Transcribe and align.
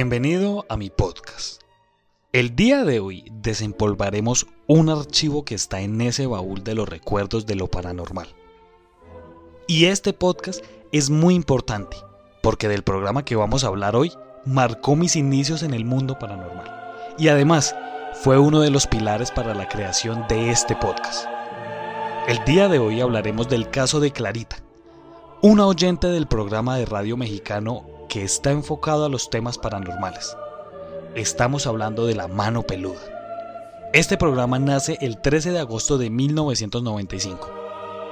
Bienvenido 0.00 0.64
a 0.68 0.76
mi 0.76 0.90
podcast. 0.90 1.62
El 2.32 2.54
día 2.54 2.84
de 2.84 3.00
hoy 3.00 3.24
desempolvaremos 3.32 4.46
un 4.68 4.90
archivo 4.90 5.44
que 5.44 5.56
está 5.56 5.80
en 5.80 6.00
ese 6.00 6.28
baúl 6.28 6.62
de 6.62 6.76
los 6.76 6.88
recuerdos 6.88 7.46
de 7.46 7.56
lo 7.56 7.66
paranormal. 7.66 8.28
Y 9.66 9.86
este 9.86 10.12
podcast 10.12 10.64
es 10.92 11.10
muy 11.10 11.34
importante 11.34 11.96
porque 12.44 12.68
del 12.68 12.84
programa 12.84 13.24
que 13.24 13.34
vamos 13.34 13.64
a 13.64 13.66
hablar 13.66 13.96
hoy 13.96 14.12
marcó 14.44 14.94
mis 14.94 15.16
inicios 15.16 15.64
en 15.64 15.74
el 15.74 15.84
mundo 15.84 16.16
paranormal. 16.16 16.70
Y 17.18 17.26
además 17.26 17.74
fue 18.22 18.38
uno 18.38 18.60
de 18.60 18.70
los 18.70 18.86
pilares 18.86 19.32
para 19.32 19.52
la 19.52 19.68
creación 19.68 20.26
de 20.28 20.52
este 20.52 20.76
podcast. 20.76 21.26
El 22.28 22.38
día 22.44 22.68
de 22.68 22.78
hoy 22.78 23.00
hablaremos 23.00 23.48
del 23.48 23.68
caso 23.68 23.98
de 23.98 24.12
Clarita, 24.12 24.58
una 25.42 25.66
oyente 25.66 26.06
del 26.06 26.28
programa 26.28 26.78
de 26.78 26.86
radio 26.86 27.16
mexicano 27.16 27.97
que 28.08 28.22
está 28.24 28.50
enfocado 28.50 29.04
a 29.04 29.08
los 29.08 29.30
temas 29.30 29.58
paranormales. 29.58 30.36
Estamos 31.14 31.66
hablando 31.66 32.06
de 32.06 32.14
la 32.14 32.26
mano 32.26 32.62
peluda. 32.62 33.00
Este 33.92 34.16
programa 34.16 34.58
nace 34.58 34.98
el 35.00 35.20
13 35.20 35.52
de 35.52 35.58
agosto 35.58 35.98
de 35.98 36.10
1995. 36.10 37.50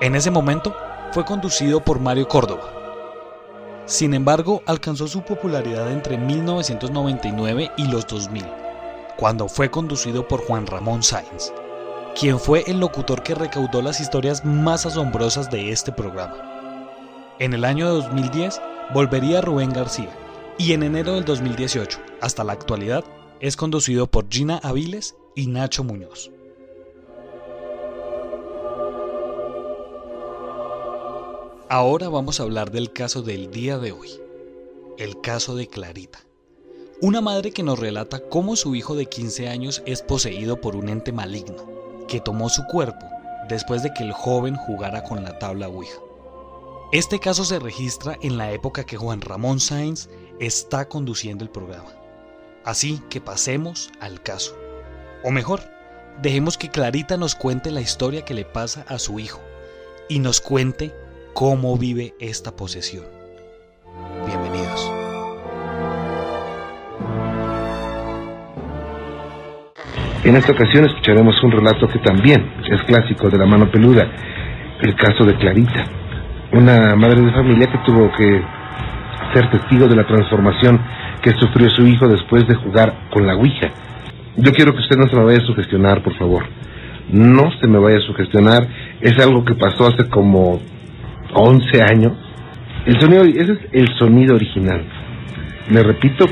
En 0.01 0.15
ese 0.15 0.31
momento 0.31 0.75
fue 1.13 1.25
conducido 1.25 1.83
por 1.83 2.01
Mario 2.01 2.29
Córdoba. 2.29 2.73
Sin 3.87 4.15
embargo, 4.15 4.63
alcanzó 4.67 5.07
su 5.07 5.23
popularidad 5.23 5.91
entre 5.91 6.19
1999 6.19 7.71
y 7.77 7.87
los 7.87 8.07
2000, 8.07 8.45
cuando 9.17 9.49
fue 9.49 9.71
conducido 9.71 10.27
por 10.27 10.45
Juan 10.45 10.67
Ramón 10.67 11.03
Sáenz, 11.03 11.53
quien 12.19 12.41
fue 12.41 12.65
el 12.67 12.81
locutor 12.81 13.23
que 13.23 13.35
recaudó 13.35 13.81
las 13.81 14.01
historias 14.01 14.45
más 14.45 14.87
asombrosas 14.87 15.51
de 15.51 15.71
este 15.71 15.93
programa. 15.93 16.37
En 17.39 17.53
el 17.53 17.65
año 17.65 17.89
2010 17.89 18.61
volvería 18.95 19.41
Rubén 19.41 19.73
García 19.73 20.11
y 20.59 20.73
en 20.73 20.83
enero 20.83 21.15
del 21.15 21.25
2018, 21.25 21.99
hasta 22.21 22.45
la 22.45 22.53
actualidad, 22.53 23.05
es 23.41 23.57
conducido 23.57 24.07
por 24.07 24.29
Gina 24.31 24.59
Aviles 24.63 25.17
y 25.35 25.49
Nacho 25.49 25.85
Muñoz. 25.85 26.31
Ahora 31.69 32.09
vamos 32.09 32.39
a 32.39 32.45
hablar 32.45 32.71
del 32.71 32.93
caso 32.93 33.23
del 33.23 33.51
día 33.51 33.77
de 33.79 33.93
hoy, 33.93 34.09
el 34.99 35.21
caso 35.21 35.57
de 35.57 35.67
Clarita. 35.67 36.21
Una 37.03 37.21
madre 37.21 37.51
que 37.51 37.63
nos 37.63 37.79
relata 37.79 38.21
cómo 38.21 38.57
su 38.57 38.75
hijo 38.75 38.95
de 38.95 39.07
15 39.07 39.49
años 39.49 39.83
es 39.85 40.01
poseído 40.01 40.61
por 40.61 40.77
un 40.77 40.89
ente 40.89 41.13
maligno, 41.13 41.67
que 42.09 42.21
tomó 42.21 42.49
su 42.49 42.65
cuerpo 42.67 43.05
después 43.49 43.83
de 43.83 43.93
que 43.93 44.05
el 44.05 44.13
joven 44.13 44.57
jugara 44.57 45.05
con 45.05 45.23
la 45.23 45.39
tabla 45.39 45.69
Ouija. 45.69 46.01
Este 46.93 47.19
caso 47.19 47.43
se 47.43 47.59
registra 47.59 48.17
en 48.23 48.39
la 48.39 48.53
época 48.53 48.85
que 48.85 48.97
Juan 48.97 49.21
Ramón 49.21 49.59
Sáenz 49.59 50.09
está 50.39 50.89
conduciendo 50.89 51.43
el 51.43 51.51
programa. 51.51 51.91
Así 52.65 53.01
que 53.11 53.21
pasemos 53.21 53.91
al 54.01 54.23
caso. 54.23 54.57
O 55.25 55.33
mejor, 55.33 55.63
dejemos 56.23 56.57
que 56.57 56.69
Clarita 56.69 57.17
nos 57.17 57.35
cuente 57.35 57.73
la 57.73 57.81
historia 57.81 58.25
que 58.25 58.35
le 58.35 58.45
pasa 58.45 58.85
a 58.89 59.01
su 59.01 59.19
hijo 59.19 59.41
y 60.09 60.21
nos 60.21 60.41
cuente 60.41 60.95
cómo 61.35 61.77
vive 61.77 62.15
esta 62.21 62.55
posesión. 62.55 63.05
Bienvenidos. 64.25 64.93
En 70.23 70.37
esta 70.37 70.53
ocasión 70.53 70.85
escucharemos 70.85 71.35
un 71.43 71.51
relato 71.51 71.89
que 71.89 71.99
también 71.99 72.63
es 72.71 72.81
clásico 72.85 73.29
de 73.29 73.39
la 73.39 73.47
mano 73.47 73.73
peluda, 73.73 74.09
el 74.83 74.95
caso 74.95 75.25
de 75.25 75.37
Clarita 75.37 76.06
una 76.53 76.97
madre 76.97 77.23
de 77.23 77.33
familia 77.33 77.67
que 77.67 77.79
tuvo 77.79 78.11
que 78.13 78.43
ser 79.35 79.51
testigo 79.51 79.89
de 79.89 79.97
la 79.97 80.07
transformación 80.07 80.81
que 81.23 81.31
sufrió 81.33 81.69
su 81.71 81.87
hijo 81.87 82.09
después 82.09 82.47
de 82.47 82.55
jugar 82.55 82.95
con 83.11 83.27
la 83.27 83.35
Ouija. 83.35 83.69
Yo 84.37 84.53
quiero 84.53 84.73
que 84.73 84.81
usted 84.81 84.97
no 84.97 85.09
se 85.09 85.17
me 85.17 85.25
vaya 85.25 85.39
a 85.39 85.47
sugestionar, 85.47 86.03
por 86.03 86.15
favor. 86.17 86.45
No 87.11 87.51
se 87.61 87.67
me 87.69 87.79
vaya 87.79 87.99
a 87.99 88.01
sugestionar. 88.01 88.69
Es 89.01 89.19
algo 89.19 89.45
que 89.45 89.55
pasó 89.55 89.87
hace 89.87 90.09
como 90.09 90.61
11 91.33 91.83
años. 91.83 92.13
El 92.85 93.01
sonido, 93.01 93.23
ese 93.25 93.53
es 93.53 93.59
el 93.73 93.89
sonido 93.99 94.37
original. 94.37 94.85
Le 95.71 95.83
repito, 95.83 96.27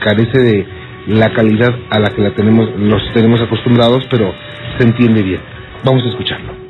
carece 0.00 0.38
de 0.38 0.66
la 1.06 1.32
calidad 1.32 1.74
a 1.90 2.00
la 2.00 2.10
que 2.10 2.20
la 2.20 2.34
tenemos, 2.34 2.76
nos 2.76 3.02
tenemos 3.14 3.40
acostumbrados, 3.40 4.06
pero 4.10 4.34
se 4.78 4.84
entiende 4.84 5.22
bien. 5.22 5.40
Vamos 5.84 6.04
a 6.04 6.08
escucharlo. 6.08 6.65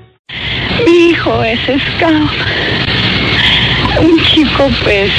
Mi 0.87 1.09
hijo 1.11 1.43
es 1.43 1.59
scout. 1.65 2.31
Un 4.01 4.25
chico 4.25 4.71
pues 4.85 5.11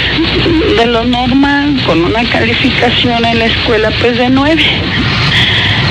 de 0.78 0.86
lo 0.86 1.04
normal, 1.04 1.78
con 1.86 2.06
una 2.06 2.24
calificación 2.30 3.26
en 3.26 3.40
la 3.40 3.46
escuela 3.46 3.92
pues 4.00 4.18
de 4.18 4.30
nueve. 4.30 4.64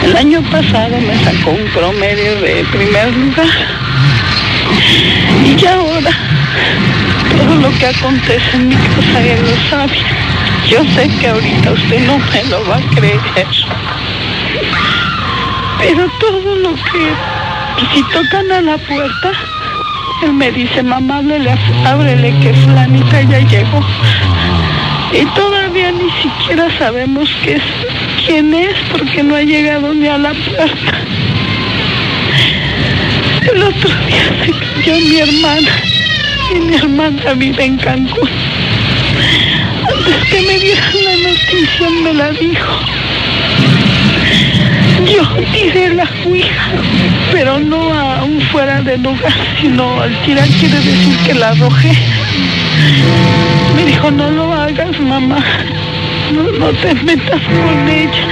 El 0.03 0.16
año 0.16 0.41
pasado 0.50 0.98
me 0.98 1.15
sacó 1.25 1.50
un 1.50 1.66
promedio 1.75 2.41
de 2.41 2.65
primer 2.72 3.15
lugar. 3.16 3.47
Y 5.44 5.66
ahora 5.66 6.10
todo 7.36 7.56
lo 7.56 7.70
que 7.78 7.86
acontece 7.86 8.56
en 8.56 8.69
mi 8.69 8.76
casa 8.76 9.20
él 9.20 9.41
lo 9.42 9.70
sabe. 9.70 9.98
Yo 10.70 10.84
sé 10.94 11.09
que 11.20 11.28
ahorita 11.28 11.72
usted 11.72 12.00
no 12.06 12.19
me 12.19 12.44
lo 12.44 12.66
va 12.66 12.76
a 12.76 12.94
creer. 12.94 13.20
Pero 15.78 16.10
todo 16.19 16.54
lo 16.56 16.75
que 16.75 17.12
si 17.92 18.03
tocan 18.04 18.50
a 18.50 18.60
la 18.62 18.78
puerta, 18.78 19.32
él 20.22 20.32
me 20.32 20.50
dice, 20.50 20.82
mamá, 20.82 21.19
ábrele, 21.19 21.54
ábrele 21.84 22.34
que 22.41 22.53
Flanita 22.54 23.22
ya 23.22 23.41
llegó. 23.41 23.81
Y 25.12 25.25
todavía 25.34 25.93
ni 25.93 26.10
siquiera 26.22 26.69
sabemos 26.78 27.28
quién 28.27 28.53
es 28.54 28.75
porque 28.93 29.22
no 29.22 29.37
ha 29.37 29.43
llegado 29.43 29.94
ni 29.94 30.06
a 30.09 30.19
la 30.19 30.32
puerta. 30.32 31.00
El 33.53 33.62
otro 33.62 33.91
día 34.06 34.44
se 34.44 34.53
cayó 34.53 35.00
mi 35.00 35.19
hermana 35.19 35.71
y 36.54 36.60
mi 36.60 36.75
hermana 36.75 37.33
vive 37.34 37.65
en 37.65 37.77
Cancún. 37.77 38.28
Antes 39.88 40.25
que 40.31 40.41
me 40.43 40.59
dieran 40.59 41.04
la 41.04 41.31
noticia 41.31 41.91
me 42.03 42.15
la 42.15 42.31
dijo. 42.31 42.81
Yo 45.06 45.22
tiré 45.52 45.94
la 45.94 46.04
Ouija, 46.26 46.70
pero 47.32 47.58
no 47.60 47.92
aún 47.92 48.40
fuera 48.52 48.82
de 48.82 48.98
lugar, 48.98 49.32
sino 49.60 50.00
al 50.00 50.14
tirar 50.24 50.48
quiere 50.48 50.76
decir 50.76 51.16
que 51.26 51.34
la 51.34 51.50
arrojé. 51.50 51.92
Me 53.76 53.84
dijo, 53.84 54.10
no 54.10 54.30
lo 54.30 54.52
hagas, 54.52 55.00
mamá. 55.00 55.38
No, 56.34 56.42
no 56.58 56.72
te 56.72 56.94
metas 57.04 57.40
con 57.40 57.88
ella. 57.88 58.26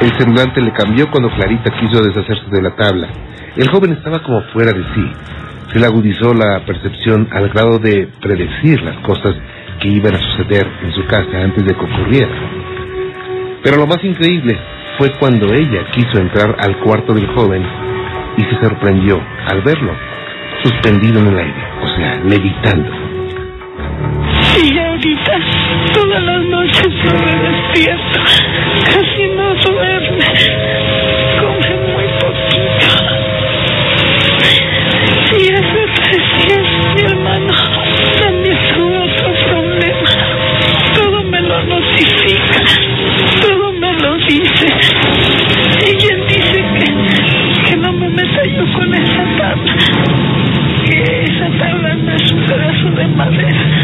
El 0.00 0.18
semblante 0.18 0.60
le 0.60 0.72
cambió 0.72 1.08
cuando 1.10 1.30
Clarita 1.30 1.70
quiso 1.78 2.02
deshacerse 2.02 2.50
de 2.50 2.62
la 2.62 2.74
tabla. 2.74 3.08
El 3.56 3.70
joven 3.70 3.92
estaba 3.92 4.20
como 4.22 4.42
fuera 4.52 4.72
de 4.72 4.82
sí. 4.94 5.12
Se 5.72 5.78
le 5.78 5.86
agudizó 5.86 6.34
la 6.34 6.64
percepción 6.66 7.28
al 7.30 7.48
grado 7.50 7.78
de 7.78 8.08
predecir 8.20 8.82
las 8.82 8.96
cosas 9.06 9.36
que 9.80 9.88
iban 9.88 10.14
a 10.14 10.18
suceder 10.18 10.66
en 10.82 10.92
su 10.92 11.06
casa 11.06 11.38
antes 11.44 11.64
de 11.64 11.74
que 11.74 11.80
ocurrieran. 11.80 12.61
Pero 13.62 13.76
lo 13.76 13.86
más 13.86 14.02
increíble 14.02 14.58
fue 14.98 15.10
cuando 15.18 15.52
ella 15.52 15.84
quiso 15.92 16.20
entrar 16.20 16.56
al 16.58 16.78
cuarto 16.78 17.14
del 17.14 17.26
joven 17.28 17.64
y 18.36 18.42
se 18.42 18.60
sorprendió 18.60 19.20
al 19.46 19.62
verlo 19.62 19.92
suspendido 20.62 21.20
en 21.20 21.26
el 21.28 21.38
aire, 21.38 21.64
o 21.82 21.88
sea, 21.96 22.20
levitando. 22.24 22.90
Y 24.62 24.78
ahorita 24.78 25.32
todas 25.92 26.22
las 26.22 26.44
noches 26.44 26.88
no 27.04 27.12
me 27.18 27.34
despierto, 27.50 28.20
casi 28.84 29.24
no 29.36 29.54
duerme, 29.54 30.26
come 31.40 31.70
muy 31.92 32.06
poquito. 32.20 32.90
Y 35.38 35.52
hace 35.52 35.82
tres 35.94 36.24
días 36.46 36.66
mi 36.94 37.02
hermano 37.02 37.54
también 38.20 38.58
tuvo 38.74 39.04
otro 39.04 39.30
problema, 39.48 40.10
todo 40.94 41.22
me 41.24 41.40
lo 41.40 41.62
notifica, 41.64 42.60
todo 43.40 43.72
me 43.72 43.92
lo 44.00 44.16
dice. 44.26 44.66
Él 45.86 46.26
dice 46.28 46.64
que, 46.78 47.70
que 47.70 47.76
no 47.76 47.92
me 47.92 48.08
meta 48.08 48.42
yo 48.44 48.72
con 48.74 48.94
esa 48.94 49.24
tabla, 49.38 49.76
que 50.84 51.24
esa 51.24 51.48
tabla 51.58 51.94
no 51.94 52.12
es 52.12 52.32
un 52.32 52.44
pedazo 52.46 52.90
de 52.90 53.06
madera, 53.08 53.81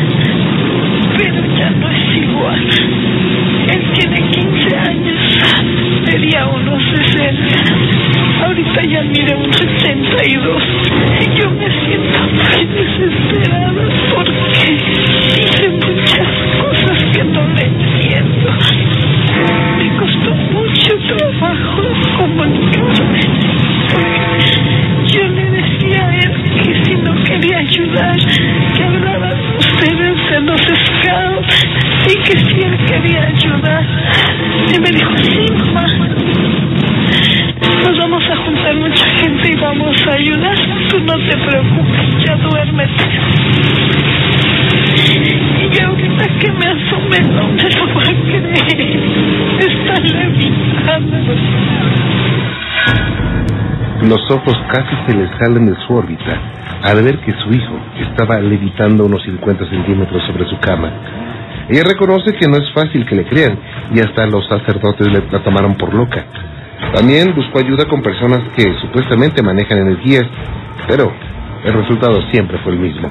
vamos 39.68 39.96
a 40.06 40.14
ayudar. 40.14 40.56
Tú 40.88 40.98
no 41.00 41.14
te 41.28 41.36
preocupes, 41.36 42.24
ya 42.26 42.36
duérmete. 42.36 43.04
Y 45.70 45.82
ahorita 45.82 46.24
que 46.40 46.52
me 46.52 46.66
asomé 46.66 47.20
no 47.20 47.48
me 47.48 47.68
lo 47.76 47.94
va 47.94 48.02
a 48.02 48.14
creer. 48.24 49.00
Está 49.58 50.00
levitando. 50.00 51.16
Los 54.08 54.30
ojos 54.30 54.56
casi 54.72 54.94
se 55.06 55.16
le 55.16 55.28
salen 55.38 55.66
de 55.66 55.74
su 55.86 55.92
órbita 55.92 56.40
al 56.84 57.02
ver 57.02 57.18
que 57.18 57.32
su 57.32 57.52
hijo 57.52 57.78
estaba 58.00 58.40
levitando 58.40 59.04
unos 59.04 59.22
50 59.24 59.68
centímetros 59.68 60.22
sobre 60.26 60.48
su 60.48 60.58
cama. 60.60 60.90
Ella 61.68 61.82
reconoce 61.84 62.32
que 62.32 62.48
no 62.48 62.56
es 62.56 62.72
fácil 62.72 63.04
que 63.04 63.16
le 63.16 63.24
crean 63.26 63.58
y 63.94 64.00
hasta 64.00 64.26
los 64.26 64.46
sacerdotes 64.48 65.08
la 65.30 65.42
tomaron 65.42 65.74
por 65.74 65.92
loca. 65.92 66.24
También 66.94 67.34
buscó 67.34 67.58
ayuda 67.58 67.84
con 67.86 68.02
personas 68.02 68.40
que 68.56 68.74
supuestamente 68.80 69.42
manejan 69.42 69.78
energías, 69.78 70.24
pero 70.86 71.12
el 71.64 71.72
resultado 71.72 72.22
siempre 72.30 72.58
fue 72.58 72.72
el 72.72 72.78
mismo. 72.78 73.10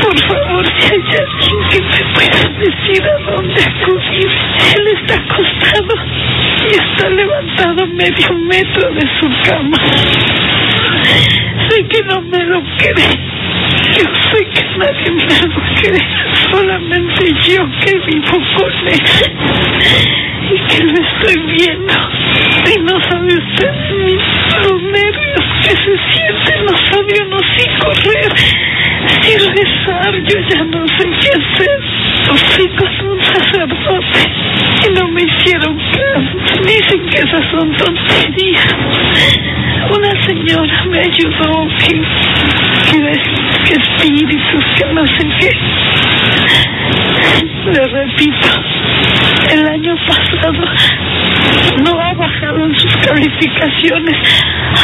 Por 0.00 0.18
favor, 0.20 0.64
si 0.66 0.92
hay 0.92 1.00
alguien 1.00 1.68
que 1.70 1.80
me 1.82 2.14
pueda 2.14 2.40
decir 2.58 3.02
a 3.04 3.30
dónde 3.30 3.62
acudir. 3.62 4.30
Él 4.76 4.86
está 5.00 5.14
acostado 5.14 5.94
y 6.64 6.70
está 6.70 7.10
levantado 7.10 7.86
medio 7.88 8.32
metro 8.48 8.90
de 8.92 9.00
su 9.20 9.50
cama. 9.50 9.78
Sé 11.68 11.84
que 11.88 12.02
no 12.04 12.20
me 12.22 12.44
lo 12.44 12.62
cree. 12.78 13.18
Yo 13.96 14.04
sé 14.30 14.46
que 14.54 14.62
nadie 14.78 15.10
me 15.10 15.24
lo 15.24 15.60
cree. 15.80 16.04
Solamente 16.50 17.24
yo 17.48 17.68
que 17.80 17.92
vivo 18.06 18.38
con 18.56 18.72
él. 18.88 19.02
Y 20.48 20.58
que 20.68 20.84
lo 20.84 20.92
estoy 20.92 21.38
viendo. 21.56 21.94
Y 22.66 22.80
no 22.80 23.00
sabe 23.08 23.26
usted 23.26 23.74
ni 24.04 24.14
los 24.62 24.82
nervios 24.82 25.44
que 25.62 25.70
se 25.70 25.94
sienten. 26.12 26.64
No 26.66 26.76
sabe 26.90 27.12
uno 27.26 27.38
si 27.56 27.64
correr, 27.80 28.32
si 29.22 29.32
rezar. 29.38 30.12
Yo 30.22 30.38
ya 30.48 30.64
no 30.64 30.86
sé 30.86 31.04
qué 31.20 31.28
hacer. 31.28 31.80
Fui 32.54 32.68
con 32.76 33.08
un 33.08 33.22
sacerdote 33.22 34.22
y 34.86 34.92
no 34.98 35.08
me 35.08 35.22
hicieron 35.22 35.78
caso. 35.78 36.62
Dicen 36.64 37.06
que 37.08 37.18
esas 37.18 37.50
son 37.50 37.76
tonterías. 37.76 39.65
Una 40.46 40.54
señora 40.54 40.84
me 40.84 41.00
ayudó 41.00 41.66
que, 41.78 42.02
que, 42.90 42.98
que 43.64 43.74
espíritus, 43.74 44.64
que 44.76 44.92
no 44.92 45.04
sé 45.04 45.28
qué. 45.40 45.50
Le 47.72 47.84
repito, 47.88 48.48
el 49.50 49.66
año 49.66 49.96
pasado 50.06 50.64
no 51.82 52.00
bajado 52.26 52.64
en 52.64 52.74
sus 52.78 52.96
calificaciones. 52.96 54.16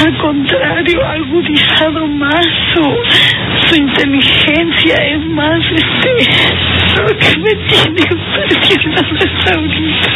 Al 0.04 0.18
contrario, 0.18 1.04
ha 1.04 1.12
agudizado 1.12 2.06
más 2.06 2.46
su, 2.72 2.96
su 3.66 3.74
inteligencia. 3.80 4.94
Es 4.94 5.26
más, 5.28 5.60
este, 5.74 7.02
lo 7.02 7.08
que 7.18 7.38
me 7.38 7.54
tiene 7.66 8.00
impresionado 8.10 9.16
es 9.16 9.52
ahorita. 9.52 10.10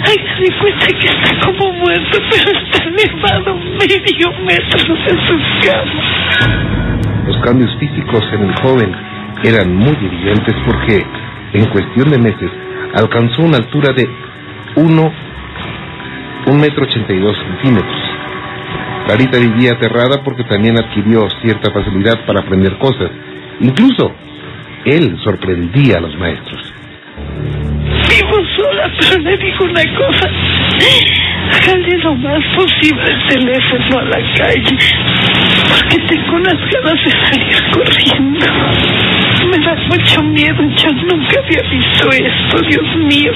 Hágase 0.00 0.52
cuenta 0.60 0.86
que 0.86 1.06
está 1.06 1.46
como 1.46 1.72
muerto, 1.72 2.18
pero 2.30 2.58
está 2.58 2.84
elevado 2.84 3.54
medio 3.78 4.32
metro 4.44 4.94
de 4.94 5.10
su 5.26 5.66
cama. 5.66 7.24
Los 7.26 7.36
cambios 7.42 7.70
físicos 7.78 8.24
en 8.32 8.42
el 8.44 8.54
joven 8.56 8.92
eran 9.44 9.74
muy 9.76 9.96
evidentes 9.96 10.54
porque 10.66 11.06
en 11.52 11.64
cuestión 11.66 12.10
de 12.10 12.18
meses 12.18 12.50
alcanzó 12.94 13.42
una 13.42 13.58
altura 13.58 13.92
de 13.92 14.08
1 14.76 15.29
un 16.50 16.60
metro 16.60 16.84
ochenta 16.84 17.12
y 17.12 17.20
dos 17.20 17.36
centímetros. 17.36 18.02
Clarita 19.06 19.38
vivía 19.38 19.72
aterrada 19.72 20.22
porque 20.24 20.44
también 20.44 20.78
adquirió 20.78 21.28
cierta 21.42 21.70
facilidad 21.72 22.24
para 22.26 22.40
aprender 22.40 22.76
cosas. 22.78 23.10
Incluso 23.60 24.12
él 24.84 25.16
sorprendía 25.22 25.98
a 25.98 26.00
los 26.00 26.16
maestros. 26.16 26.74
Vivo 28.08 28.36
sola, 28.56 28.90
pero 28.98 29.22
le 29.22 29.36
digo 29.36 29.64
una 29.64 29.82
cosa. 29.96 30.28
Jale 31.64 31.98
lo 31.98 32.14
más 32.16 32.44
posible 32.56 33.02
el 33.04 33.26
teléfono 33.26 33.98
a 33.98 34.04
la 34.04 34.34
calle, 34.36 34.76
porque 35.68 35.98
tengo 36.08 36.36
unas 36.36 36.54
ganas 36.54 37.04
de 37.04 37.10
salir 37.10 37.70
corriendo. 37.72 38.46
Me 39.50 39.58
da 39.58 39.74
mucho 39.74 40.22
miedo, 40.22 40.62
yo 40.76 40.92
nunca 40.92 41.40
había 41.40 41.62
visto 41.70 42.08
esto, 42.08 42.60
Dios 42.68 42.96
mío. 42.96 43.32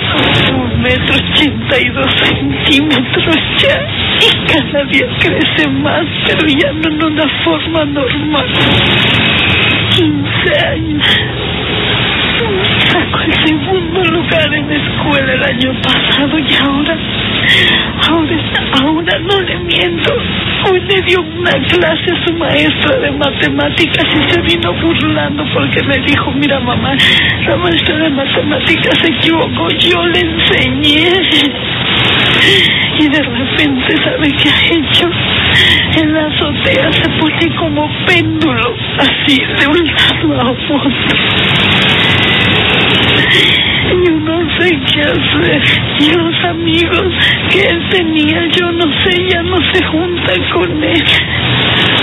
Un 0.54 0.80
metro 0.80 1.16
ochenta 1.16 1.80
y 1.80 1.88
dos 1.88 2.06
centímetros 2.22 3.36
ya, 3.58 3.80
y 4.20 4.46
cada 4.46 4.84
día 4.84 5.06
crece 5.18 5.68
más, 5.68 6.04
pero 6.26 6.46
ya 6.46 6.72
no 6.72 6.88
en 6.88 7.04
una 7.04 7.28
forma 7.44 7.84
normal. 7.86 8.46
15 9.90 10.66
años. 10.68 11.06
Sacó 12.92 13.20
el 13.22 13.46
segundo 13.46 14.04
lugar 14.04 14.54
en 14.54 14.68
la 14.68 14.76
escuela 14.76 15.32
el 15.32 15.42
año 15.42 15.72
pasado 15.82 16.38
y 16.38 16.54
ahora, 16.62 16.96
ahora, 18.08 18.36
ahora 18.82 19.18
no 19.18 19.40
le 19.40 19.56
miento. 19.58 20.14
Hoy 20.66 20.80
le 20.80 21.00
dio 21.02 21.20
una 21.20 21.52
clase 21.68 22.10
a 22.10 22.26
su 22.26 22.32
maestra 22.34 22.96
de 22.98 23.10
matemáticas 23.10 24.04
y 24.14 24.32
se 24.32 24.40
vino 24.40 24.72
burlando 24.80 25.44
porque 25.52 25.82
me 25.84 25.98
dijo, 25.98 26.32
mira 26.32 26.58
mamá, 26.60 26.96
la 27.46 27.56
maestra 27.56 27.96
de 27.98 28.08
matemáticas 28.10 28.98
se 29.02 29.12
equivocó, 29.12 29.68
yo 29.78 30.06
le 30.06 30.20
enseñé. 30.20 31.12
Y 32.98 33.08
de 33.08 33.22
repente, 33.22 33.96
¿sabe 34.04 34.28
qué 34.40 34.48
ha 34.48 34.66
hecho? 34.66 35.08
En 36.00 36.12
la 36.12 36.26
azotea 36.26 36.92
se 36.92 37.08
pone 37.20 37.56
como 37.56 37.90
péndulo, 38.06 38.74
así, 38.98 39.40
de 39.58 39.66
un 39.66 39.86
lado 39.86 40.40
a 40.40 40.50
otro. 40.50 40.90
Yo 44.04 44.12
no 44.12 44.58
sé 44.58 44.70
qué 44.92 45.00
hacer. 45.02 45.62
Y 46.00 46.10
los 46.12 46.44
amigos 46.44 47.12
que 47.50 47.60
él 47.66 47.88
tenía, 47.90 48.46
yo 48.58 48.72
no 48.72 48.84
sé, 49.04 49.28
ya 49.30 49.42
no 49.42 49.56
se 49.72 49.84
juntan 49.84 50.50
con 50.52 50.84
él. 50.84 51.04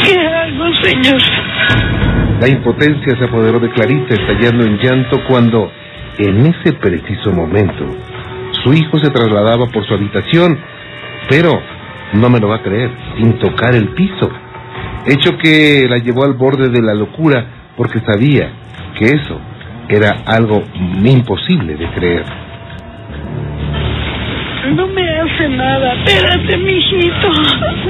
¿Qué 0.05 0.19
hago, 0.19 0.73
señor? 0.81 1.21
La 2.39 2.47
impotencia 2.47 3.15
se 3.17 3.23
apoderó 3.25 3.59
de 3.59 3.69
Clarita, 3.69 4.15
estallando 4.15 4.65
en 4.65 4.77
llanto 4.77 5.21
cuando, 5.27 5.71
en 6.17 6.47
ese 6.47 6.73
preciso 6.73 7.31
momento, 7.31 7.85
su 8.63 8.73
hijo 8.73 8.99
se 8.99 9.09
trasladaba 9.09 9.67
por 9.67 9.85
su 9.85 9.93
habitación, 9.93 10.59
pero 11.29 11.61
no 12.13 12.29
me 12.29 12.39
lo 12.39 12.49
va 12.49 12.57
a 12.57 12.61
creer, 12.61 12.91
sin 13.17 13.39
tocar 13.39 13.75
el 13.75 13.89
piso. 13.89 14.29
Hecho 15.05 15.37
que 15.37 15.87
la 15.89 15.97
llevó 15.97 16.25
al 16.25 16.33
borde 16.33 16.69
de 16.69 16.81
la 16.81 16.93
locura 16.93 17.45
porque 17.75 17.99
sabía 17.99 18.51
que 18.97 19.05
eso 19.05 19.39
era 19.89 20.23
algo 20.25 20.63
imposible 21.03 21.75
de 21.75 21.87
creer. 21.91 22.25
No 24.75 24.87
me 24.87 25.01
hace 25.01 25.49
nada. 25.49 25.93
Espérate, 26.05 26.57
mijito. 26.57 27.31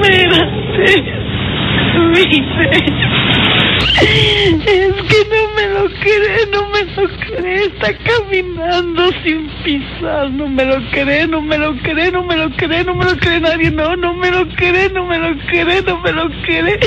Espérate. 0.00 1.04
Viste. 2.08 3.21
Es 4.02 4.94
que 4.94 5.20
no 5.30 5.48
me 5.54 5.68
lo 5.68 5.84
cree, 6.00 6.46
no 6.50 6.68
me 6.68 6.84
lo 6.94 7.08
cree. 7.18 7.64
Está 7.66 7.92
caminando 7.98 9.10
sin 9.22 9.48
pisar. 9.64 10.30
No 10.30 10.48
me 10.48 10.64
lo 10.64 10.76
cree, 10.90 11.26
no 11.26 11.40
me 11.40 11.58
lo 11.58 11.74
cree, 11.78 12.10
no 12.10 12.22
me 12.22 12.36
lo 12.36 12.50
cree, 12.50 12.84
no 12.84 12.94
me 12.94 13.04
lo 13.04 13.16
cree 13.16 13.40
nadie. 13.40 13.70
No, 13.70 13.96
no 13.96 14.14
me 14.14 14.30
lo 14.30 14.48
cree, 14.56 14.90
no 14.90 15.06
me 15.06 15.18
lo 15.18 15.36
cree, 15.46 15.82
no 15.82 15.98
me 16.00 16.12
lo 16.12 16.28
cree. 16.44 16.78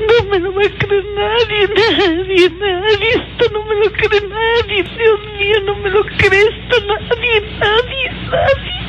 No 0.00 0.24
me 0.30 0.38
lo 0.40 0.52
va 0.54 0.62
a 0.62 0.68
nadie, 1.14 1.68
nadie, 1.74 2.50
nadie. 2.50 3.10
Esto 3.10 3.52
no 3.52 3.64
me 3.64 3.74
lo 3.76 3.92
cree 3.92 4.20
nadie. 4.28 4.82
Dios 4.82 5.20
mío, 5.38 5.60
no 5.64 5.76
me 5.76 5.90
lo 5.90 6.04
cree 6.04 6.42
esto 6.42 6.76
nadie, 6.86 7.40
nadie, 7.60 8.10
nadie. 8.30 8.82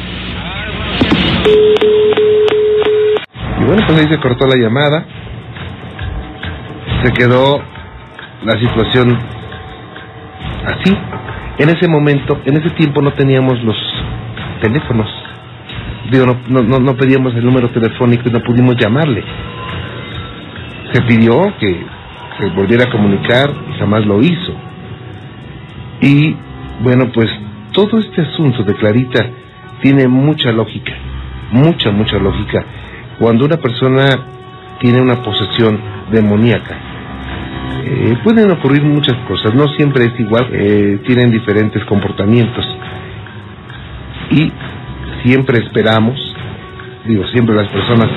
Y 3.59 3.65
bueno, 3.65 3.83
pues 3.87 3.99
ahí 3.99 4.07
se 4.09 4.19
cortó 4.19 4.47
la 4.47 4.55
llamada. 4.55 5.22
Se 7.03 7.11
quedó 7.11 7.61
la 8.43 8.59
situación 8.59 9.17
así. 10.65 10.97
En 11.57 11.69
ese 11.69 11.87
momento, 11.87 12.39
en 12.45 12.57
ese 12.57 12.69
tiempo 12.71 13.01
no 13.01 13.11
teníamos 13.11 13.61
los 13.63 13.75
teléfonos. 14.61 15.09
Digo, 16.09 16.25
no, 16.47 16.61
no, 16.61 16.79
no, 16.79 16.95
pedíamos 16.95 17.35
el 17.35 17.45
número 17.45 17.69
telefónico 17.69 18.29
y 18.29 18.31
no 18.31 18.39
pudimos 18.41 18.75
llamarle. 18.77 19.23
Se 20.93 21.01
pidió 21.01 21.53
que 21.59 21.85
se 22.39 22.45
volviera 22.47 22.85
a 22.85 22.89
comunicar 22.89 23.49
y 23.69 23.79
jamás 23.79 24.05
lo 24.05 24.21
hizo. 24.21 24.53
Y 26.01 26.35
bueno, 26.81 27.11
pues 27.13 27.29
todo 27.73 27.99
este 27.99 28.21
asunto 28.21 28.63
de 28.63 28.75
Clarita 28.75 29.25
tiene 29.81 30.07
mucha 30.07 30.51
lógica, 30.51 30.93
mucha, 31.51 31.91
mucha 31.91 32.17
lógica. 32.17 32.63
Cuando 33.19 33.45
una 33.45 33.57
persona 33.57 34.05
tiene 34.79 35.01
una 35.01 35.21
posesión 35.21 35.79
demoníaca, 36.11 36.92
eh, 37.85 38.17
pueden 38.23 38.51
ocurrir 38.51 38.83
muchas 38.83 39.17
cosas, 39.27 39.53
no 39.53 39.67
siempre 39.69 40.05
es 40.05 40.19
igual, 40.19 40.47
eh, 40.51 40.99
tienen 41.05 41.31
diferentes 41.31 41.83
comportamientos. 41.85 42.65
Y 44.31 44.51
siempre 45.23 45.63
esperamos, 45.63 46.17
digo, 47.05 47.25
siempre 47.27 47.55
las 47.55 47.69
personas 47.69 48.09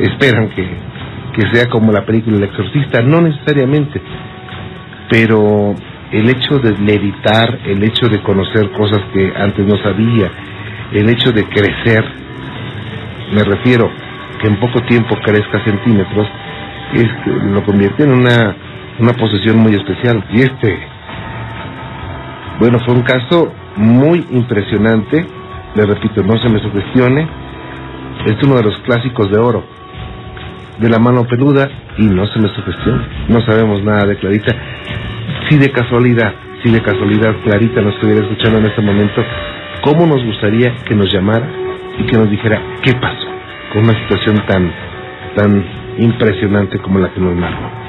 esperan 0.00 0.50
que, 0.50 0.68
que 1.34 1.52
sea 1.52 1.68
como 1.68 1.92
la 1.92 2.04
película 2.04 2.36
El 2.36 2.44
Exorcista, 2.44 3.02
no 3.02 3.20
necesariamente, 3.20 4.00
pero 5.08 5.74
el 6.12 6.28
hecho 6.28 6.58
de 6.58 6.72
meditar, 6.78 7.60
el 7.66 7.82
hecho 7.84 8.06
de 8.06 8.20
conocer 8.22 8.70
cosas 8.72 9.00
que 9.12 9.32
antes 9.36 9.66
no 9.66 9.76
sabía, 9.78 10.30
el 10.92 11.08
hecho 11.08 11.32
de 11.32 11.44
crecer, 11.44 12.04
me 13.32 13.44
refiero 13.44 13.90
que 14.40 14.48
en 14.48 14.58
poco 14.58 14.80
tiempo 14.82 15.16
crezca 15.22 15.62
centímetros, 15.64 16.26
es, 16.94 17.08
lo 17.26 17.62
convierte 17.64 18.04
en 18.04 18.12
una, 18.12 18.54
una 18.98 19.12
posesión 19.12 19.58
muy 19.58 19.74
especial. 19.74 20.24
Y 20.30 20.42
este, 20.42 20.78
bueno, 22.58 22.78
fue 22.84 22.94
un 22.94 23.02
caso 23.02 23.52
muy 23.76 24.24
impresionante, 24.30 25.24
le 25.74 25.86
repito, 25.86 26.22
no 26.22 26.38
se 26.38 26.48
me 26.48 26.60
sugestione, 26.60 27.26
es 28.26 28.42
uno 28.42 28.56
de 28.56 28.64
los 28.64 28.78
clásicos 28.80 29.30
de 29.30 29.38
oro, 29.38 29.64
de 30.78 30.88
la 30.88 30.98
mano 30.98 31.24
peluda, 31.26 31.68
y 31.96 32.04
no 32.04 32.26
se 32.26 32.38
me 32.38 32.48
sugestione, 32.48 33.02
no 33.28 33.40
sabemos 33.42 33.82
nada 33.82 34.06
de 34.06 34.16
Clarita. 34.16 34.54
Si 35.48 35.58
de 35.58 35.70
casualidad, 35.70 36.34
si 36.62 36.70
de 36.70 36.82
casualidad 36.82 37.34
Clarita 37.44 37.80
nos 37.80 37.94
estuviera 37.94 38.22
escuchando 38.22 38.58
en 38.58 38.66
este 38.66 38.82
momento, 38.82 39.24
¿cómo 39.82 40.06
nos 40.06 40.24
gustaría 40.24 40.74
que 40.84 40.94
nos 40.94 41.12
llamara 41.12 41.48
y 41.98 42.04
que 42.04 42.16
nos 42.16 42.30
dijera 42.30 42.60
qué 42.82 42.92
pasó 42.94 43.26
con 43.72 43.84
una 43.84 43.98
situación 44.00 44.36
tan, 44.46 44.72
tan 45.34 45.79
impresionante 46.00 46.80
como 46.82 46.98
la 46.98 47.12
que 47.12 47.20
nos 47.20 47.36
narró? 47.36 47.80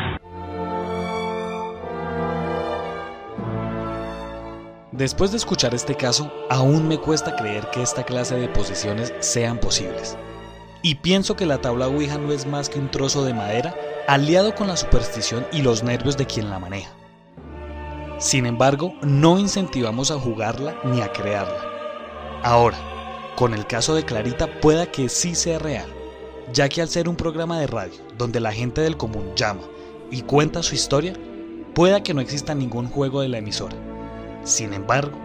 Después 4.92 5.32
de 5.32 5.38
escuchar 5.38 5.74
este 5.74 5.96
caso, 5.96 6.32
aún 6.50 6.88
me 6.88 6.98
cuesta 6.98 7.36
creer 7.36 7.68
que 7.72 7.82
esta 7.82 8.04
clase 8.04 8.36
de 8.36 8.50
posesiones 8.50 9.14
sean 9.20 9.58
posibles. 9.58 10.18
Y 10.84 10.96
pienso 10.96 11.36
que 11.36 11.46
la 11.46 11.60
tabla 11.60 11.88
Ouija 11.88 12.18
no 12.18 12.32
es 12.32 12.46
más 12.46 12.70
que 12.70 12.80
un 12.80 12.92
trozo 12.92 13.24
de 13.24 13.34
madera 13.34 13.74
aliado 14.08 14.54
con 14.54 14.68
la 14.68 14.76
superstición 14.76 15.46
y 15.54 15.62
los 15.62 15.84
nervios 15.84 16.18
de 16.18 16.26
quien 16.26 16.50
la 16.50 16.60
maneja. 16.60 16.92
Sin 18.20 18.46
embargo, 18.46 18.94
no 19.02 19.40
incentivamos 19.40 20.12
a 20.12 20.20
jugarla 20.20 20.76
ni 20.84 21.02
a 21.02 21.12
crearla. 21.12 21.64
Ahora, 22.44 22.78
con 23.36 23.54
el 23.54 23.66
caso 23.66 23.96
de 23.96 24.04
Clarita 24.04 24.60
pueda 24.60 24.86
que 24.92 25.10
sí 25.10 25.34
sea 25.34 25.58
real, 25.58 25.88
ya 26.54 26.70
que 26.70 26.82
al 26.82 26.90
ser 26.90 27.08
un 27.08 27.16
programa 27.16 27.60
de 27.60 27.68
radio 27.68 28.00
donde 28.18 28.40
la 28.40 28.52
gente 28.52 28.82
del 28.82 28.98
común 28.98 29.32
llama 29.36 29.62
y 30.10 30.22
cuenta 30.24 30.64
su 30.64 30.76
historia, 30.76 31.14
pueda 31.74 32.04
que 32.04 32.14
no 32.14 32.22
exista 32.22 32.54
ningún 32.54 32.88
juego 32.88 33.22
de 33.22 33.30
la 33.30 33.38
emisora. 33.38 33.76
Sin 34.44 34.74
embargo, 34.74 35.18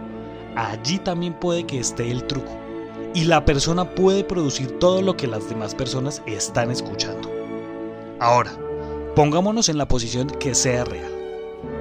allí 0.55 0.97
también 0.99 1.33
puede 1.33 1.65
que 1.65 1.79
esté 1.79 2.09
el 2.09 2.25
truco, 2.25 2.51
y 3.13 3.25
la 3.25 3.45
persona 3.45 3.95
puede 3.95 4.23
producir 4.23 4.79
todo 4.79 5.01
lo 5.01 5.17
que 5.17 5.27
las 5.27 5.49
demás 5.49 5.75
personas 5.75 6.21
están 6.25 6.71
escuchando. 6.71 7.29
Ahora, 8.19 8.51
pongámonos 9.15 9.69
en 9.69 9.77
la 9.77 9.87
posición 9.87 10.27
que 10.29 10.55
sea 10.55 10.85
real, 10.85 11.11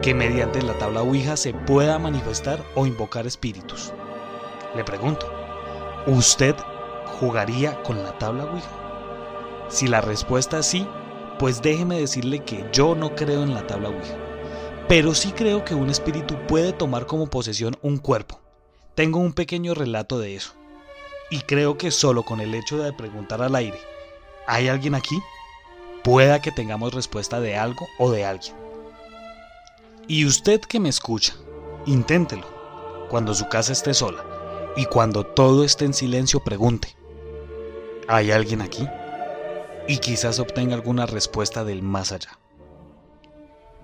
que 0.03 0.15
mediante 0.15 0.63
la 0.63 0.73
tabla 0.79 1.03
Ouija 1.03 1.37
se 1.37 1.53
pueda 1.53 1.99
manifestar 1.99 2.65
o 2.75 2.87
invocar 2.87 3.27
espíritus. 3.27 3.93
Le 4.75 4.83
pregunto, 4.83 5.31
¿usted 6.07 6.57
jugaría 7.21 7.83
con 7.83 8.03
la 8.03 8.17
tabla 8.19 8.45
Ouija? 8.45 8.86
Si 9.69 9.89
la 9.89 10.01
respuesta 10.01 10.61
es 10.61 10.67
sí, 10.67 10.87
pues 11.39 11.61
déjeme 11.61 11.99
decirle 11.99 12.45
que 12.45 12.65
yo 12.73 12.95
no 12.95 13.15
creo 13.15 13.43
en 13.43 13.55
la 13.55 13.67
tabla 13.67 13.89
Ouija. 13.89 14.17
Pero 14.89 15.15
sí 15.15 15.33
creo 15.33 15.65
que 15.65 15.75
un 15.75 15.91
espíritu 15.91 16.37
puede 16.47 16.73
tomar 16.73 17.07
como 17.07 17.27
posesión 17.29 17.77
un 17.83 17.99
cuerpo. 17.99 18.41
Tengo 18.95 19.19
un 19.19 19.33
pequeño 19.33 19.75
relato 19.75 20.19
de 20.19 20.37
eso. 20.37 20.53
Y 21.31 21.41
creo 21.41 21.77
que 21.77 21.91
solo 21.91 22.23
con 22.23 22.41
el 22.41 22.55
hecho 22.55 22.79
de 22.79 22.93
preguntar 22.93 23.43
al 23.43 23.57
aire, 23.57 23.79
¿hay 24.47 24.69
alguien 24.69 24.95
aquí? 24.95 25.21
Pueda 26.05 26.41
que 26.41 26.53
tengamos 26.53 26.95
respuesta 26.95 27.41
de 27.41 27.57
algo 27.57 27.87
o 27.99 28.13
de 28.13 28.25
alguien. 28.25 28.55
Y 30.07 30.25
usted 30.25 30.61
que 30.61 30.79
me 30.79 30.89
escucha, 30.89 31.35
inténtelo. 31.85 32.47
Cuando 33.11 33.35
su 33.35 33.49
casa 33.49 33.73
esté 33.73 33.93
sola 33.93 34.25
y 34.77 34.85
cuando 34.87 35.25
todo 35.25 35.65
esté 35.65 35.85
en 35.85 35.95
silencio, 35.95 36.41
pregunte, 36.41 36.97
¿hay 38.07 38.31
alguien 38.31 38.61
aquí? 38.61 38.87
Y 39.89 39.99
quizás 39.99 40.39
obtenga 40.39 40.75
alguna 40.75 41.07
respuesta 41.07 41.65
del 41.65 41.83
más 41.83 42.13
allá. 42.13 42.39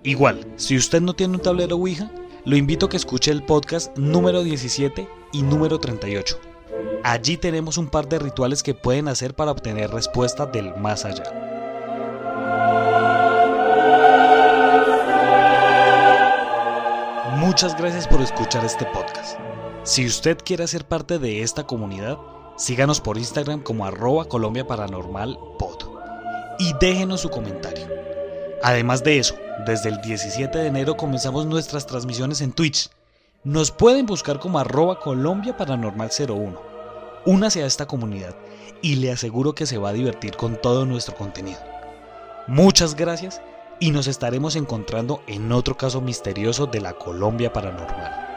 Igual, 0.03 0.45
si 0.57 0.77
usted 0.77 1.01
no 1.01 1.15
tiene 1.15 1.35
un 1.35 1.43
tablero 1.43 1.77
Ouija, 1.77 2.11
lo 2.45 2.57
invito 2.57 2.87
a 2.87 2.89
que 2.89 2.97
escuche 2.97 3.31
el 3.31 3.45
podcast 3.45 3.97
número 3.97 4.43
17 4.43 5.09
y 5.33 5.43
número 5.43 5.79
38. 5.79 6.41
Allí 7.05 7.37
tenemos 7.37 7.79
un 7.79 7.89
par 7.89 8.09
de 8.09 8.19
rituales 8.19 8.65
que 8.65 8.75
pueden 8.75 9.07
hacer 9.07 9.35
para 9.35 9.53
obtener 9.53 9.91
respuesta 9.91 10.47
del 10.47 10.75
más 10.77 11.05
allá. 11.05 11.25
Muchas 17.37 17.77
gracias 17.77 18.09
por 18.09 18.21
escuchar 18.23 18.65
este 18.65 18.87
podcast. 18.87 19.39
Si 19.85 20.07
usted 20.07 20.39
quiere 20.45 20.67
ser 20.67 20.85
parte 20.85 21.19
de 21.19 21.43
esta 21.43 21.65
comunidad, 21.65 22.19
síganos 22.57 23.01
por 23.01 23.19
Instagram 23.19 23.61
como 23.63 23.85
arroba 23.85 24.25
Colombia 24.25 24.67
Paranormal 24.67 25.39
y 26.59 26.75
déjenos 26.81 27.21
su 27.21 27.31
comentario. 27.31 27.87
Además 28.63 29.03
de 29.03 29.19
eso, 29.19 29.35
desde 29.67 29.89
el 29.89 30.01
17 30.01 30.57
de 30.57 30.67
enero 30.67 30.97
comenzamos 30.97 31.47
nuestras 31.47 31.87
transmisiones 31.87 32.41
en 32.41 32.53
Twitch. 32.53 32.91
Nos 33.45 33.71
pueden 33.71 34.07
buscar 34.07 34.39
como 34.39 34.59
arroba 34.59 35.01
Colombia 35.01 35.57
Paranormal 35.57 36.11
01. 36.11 36.61
Únase 37.27 37.63
a 37.63 37.67
esta 37.67 37.87
comunidad 37.87 38.35
y 38.83 38.97
le 38.97 39.13
aseguro 39.13 39.55
que 39.55 39.67
se 39.67 39.79
va 39.79 39.91
a 39.91 39.95
divertir 39.95 40.37
con 40.37 40.61
todo 40.61 40.87
nuestro 40.87 41.15
contenido. 41.17 41.61
Muchas 42.47 42.95
gracias 42.95 43.41
y 43.81 43.91
nos 43.91 44.07
estaremos 44.07 44.57
encontrando 44.57 45.23
en 45.27 45.51
otro 45.53 45.77
caso 45.77 46.01
misterioso 46.01 46.67
de 46.67 46.81
la 46.81 46.93
Colombia 46.93 47.53
Paranormal. 47.53 48.32